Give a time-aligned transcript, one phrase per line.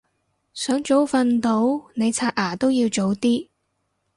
[0.55, 3.49] 想早瞓到你刷牙都要早啲